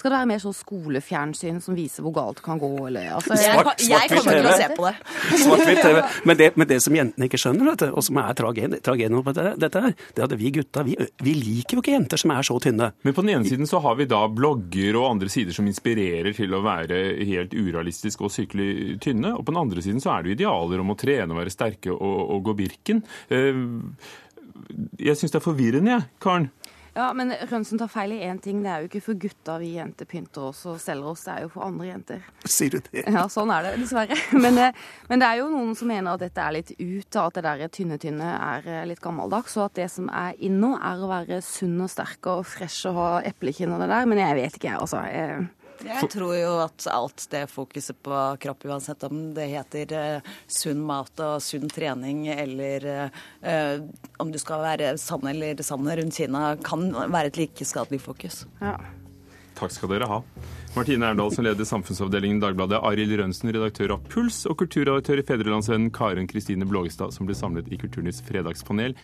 skal 0.00 0.14
det 0.14 0.16
være 0.16 0.28
mer 0.30 0.40
sånn 0.40 0.54
skolefjernsyn 0.56 1.58
som 1.60 1.76
viser 1.76 2.04
hvor 2.06 2.14
galt 2.16 2.38
det 2.38 2.44
kan 2.46 2.60
gå? 2.60 2.70
Eller, 2.88 3.10
altså, 3.18 3.36
svart, 3.36 3.82
jeg, 3.84 3.90
jeg 3.92 4.12
kommer 4.14 4.38
til 4.38 4.46
å 4.48 4.54
se 4.56 4.68
på 4.72 4.86
det. 4.86 4.92
Svart-hvitt 5.42 5.80
TV. 5.84 5.98
Men 6.30 6.38
det, 6.38 6.46
men 6.56 6.70
det, 6.70 6.78
som 6.80 6.96
jentene 6.96 7.28
ikke 7.28 7.40
skjønner, 7.42 7.68
vet 7.68 7.82
du, 7.82 7.90
og 7.92 8.06
som 8.06 8.20
er 8.22 8.38
tragedien 8.38 9.18
på 9.26 9.34
dette, 9.36 9.82
her, 9.84 9.92
det 10.16 10.22
er 10.22 10.24
at 10.24 10.34
vi 10.40 10.52
gutta 10.56 10.84
vi, 10.86 10.94
vi, 11.20 11.34
liker 11.36 11.76
jo 11.76 11.84
ikke 11.84 11.92
jenter 11.98 12.22
som 12.22 12.32
er 12.32 12.48
så 12.48 12.56
tynne. 12.64 12.88
Men 13.04 13.16
på 13.18 13.26
den 13.26 13.34
ene 13.34 13.50
siden 13.50 13.68
så 13.68 13.82
har 13.84 13.98
vi 14.00 14.08
da 14.08 14.22
blogger 14.32 14.96
og 15.02 15.10
andre 15.10 15.28
sider 15.32 15.56
som 15.56 15.68
inspirerer 15.68 16.32
til 16.38 16.56
å 16.56 16.62
være 16.64 17.02
helt 17.28 17.52
urealistiske 17.52 18.24
og 18.24 18.32
sykelig 18.32 18.96
tynne. 19.04 19.34
Og 19.36 19.44
på 19.44 19.52
den 19.52 19.60
andre 19.66 19.84
siden 19.84 20.00
så 20.00 20.14
er 20.14 20.24
det 20.24 20.32
jo 20.32 20.38
idealer 20.38 20.80
om 20.80 20.94
å 20.94 20.98
trene 21.04 21.36
og 21.36 21.42
være 21.42 21.52
sterke 21.52 21.92
og, 21.92 22.18
og 22.24 22.48
gå 22.48 22.56
Birken. 22.64 23.04
Eh, 23.28 23.62
jeg 25.00 25.18
syns 25.18 25.32
det 25.34 25.42
er 25.42 25.44
forvirrende, 25.44 25.92
jeg, 25.98 26.08
Karen. 26.24 26.48
Ja, 26.94 27.10
men 27.16 27.32
Rønsen 27.50 27.78
tar 27.80 27.90
feil 27.90 28.14
i 28.16 28.20
én 28.26 28.40
ting. 28.42 28.62
Det 28.64 28.70
er 28.70 28.82
jo 28.82 28.90
ikke 28.90 29.02
for 29.04 29.20
gutta 29.20 29.58
vi 29.62 29.74
jenter 29.76 30.08
pynter 30.10 30.48
oss 30.50 30.64
og 30.68 30.80
selger 30.82 31.12
oss, 31.12 31.24
det 31.26 31.36
er 31.36 31.44
jo 31.46 31.52
for 31.54 31.66
andre 31.66 31.90
jenter. 31.90 32.24
Sier 32.44 32.74
du 32.74 32.80
det? 32.90 33.04
Ja, 33.06 33.26
sånn 33.30 33.52
er 33.54 33.68
det 33.68 33.76
dessverre. 33.84 34.18
Men, 34.44 34.58
eh, 34.58 34.76
men 35.10 35.20
det 35.20 35.28
er 35.28 35.40
jo 35.40 35.48
noen 35.52 35.74
som 35.76 35.90
mener 35.90 36.14
at 36.14 36.22
dette 36.22 36.42
er 36.42 36.54
litt 36.54 36.70
ut, 36.78 37.16
at 37.20 37.36
det 37.36 37.44
der 37.44 37.72
tynne-tynne 37.72 38.30
er 38.36 38.68
eh, 38.68 38.84
litt 38.88 39.02
gammeldags, 39.04 39.56
og 39.58 39.68
at 39.68 39.78
det 39.80 39.88
som 39.92 40.08
er 40.08 40.38
inno 40.38 40.60
nå, 40.60 40.74
er 40.76 41.00
å 41.02 41.08
være 41.10 41.40
sunn 41.44 41.78
og 41.82 41.90
sterk 41.92 42.26
og 42.30 42.44
fresh 42.48 42.88
og 42.90 42.98
ha 42.98 43.08
eplekinn 43.28 43.72
og 43.74 43.82
det 43.82 43.90
der. 43.92 44.08
Men 44.10 44.22
jeg 44.22 44.38
vet 44.38 44.58
ikke, 44.58 44.70
jeg, 44.72 44.80
altså. 44.80 45.02
Jeg 45.10 45.48
jeg 45.86 46.10
tror 46.12 46.34
jo 46.36 46.52
at 46.64 46.86
alt 46.90 47.26
det 47.32 47.44
fokuset 47.50 47.98
på 48.04 48.20
kropp, 48.42 48.66
uansett 48.68 49.04
om 49.08 49.30
det 49.36 49.48
heter 49.52 49.94
uh, 49.96 50.30
sunn 50.50 50.82
mat 50.86 51.22
og 51.24 51.40
sunn 51.44 51.68
trening, 51.72 52.26
eller 52.32 52.86
uh, 53.44 53.82
om 54.22 54.32
du 54.32 54.38
skal 54.42 54.64
være 54.64 54.94
sann 55.00 55.26
eller 55.30 55.60
sann 55.66 55.88
rundt 55.88 56.20
Kina, 56.20 56.54
kan 56.64 56.90
være 56.92 57.32
et 57.32 57.44
like 57.44 57.68
skadelig 57.68 58.02
fokus. 58.04 58.44
Ja. 58.60 58.76
Takk 59.60 59.74
skal 59.74 59.92
dere 59.92 60.08
ha. 60.08 60.22
Martine 60.72 61.10
Erndal, 61.10 61.32
som 61.34 61.44
leder 61.44 61.66
samfunnsavdelingen 61.66 62.38
i 62.38 62.44
Dagbladet, 62.44 62.78
Arild 62.86 63.12
Rønsen, 63.18 63.50
redaktør 63.52 63.96
av 63.96 64.04
Puls, 64.08 64.44
og 64.48 64.60
kulturredaktør 64.62 65.20
i 65.20 65.24
Fedrelandsvennen 65.26 65.90
Karen 65.92 66.28
Kristine 66.30 66.68
Blågestad, 66.68 67.12
som 67.16 67.28
ble 67.28 67.36
samlet 67.36 67.68
i 67.68 67.78
Kulturnytts 67.80 68.22
fredagspanel. 68.28 68.94